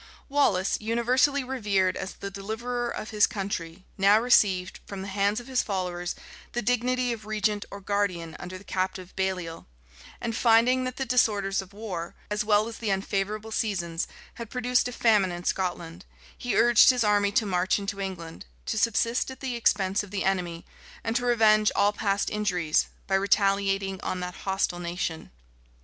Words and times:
Wallace, 0.29 0.79
universally 0.81 1.43
revered 1.43 1.95
as 1.95 2.13
the 2.13 2.31
deliverer 2.31 2.89
of 2.89 3.11
his 3.11 3.27
country, 3.27 3.85
now 3.99 4.19
received, 4.19 4.79
from 4.87 5.03
the 5.03 5.07
hands 5.07 5.39
of 5.39 5.45
his 5.45 5.61
followers, 5.61 6.15
the 6.53 6.63
dignity 6.63 7.13
of 7.13 7.27
regent 7.27 7.65
or 7.69 7.79
guardian 7.79 8.35
under 8.39 8.57
the 8.57 8.63
captive 8.63 9.15
Baliol; 9.15 9.67
and 10.19 10.35
finding 10.35 10.85
that 10.85 10.95
the 10.97 11.05
disorders 11.05 11.61
of 11.61 11.71
war, 11.71 12.15
as 12.31 12.43
well 12.43 12.67
as 12.67 12.79
the 12.79 12.89
unfavorable 12.91 13.51
seasons, 13.51 14.07
had 14.41 14.49
produced 14.49 14.87
a 14.87 14.91
famine 14.91 15.31
in 15.31 15.43
Scotland, 15.43 16.03
he 16.35 16.57
urged 16.57 16.89
his 16.89 17.03
army 17.03 17.31
to 17.33 17.45
march 17.45 17.77
into 17.77 18.01
England, 18.01 18.47
to 18.65 18.79
subsist 18.79 19.29
at 19.29 19.39
the 19.39 19.55
expense 19.55 20.01
of 20.01 20.09
the 20.09 20.23
enemy, 20.23 20.65
and 21.03 21.15
to 21.15 21.23
revenge 21.27 21.71
all 21.75 21.93
past 21.93 22.31
injuries, 22.31 22.87
by 23.05 23.13
retaliating 23.13 24.01
on 24.01 24.19
that 24.19 24.33
hostile 24.47 24.79
nation. 24.79 25.29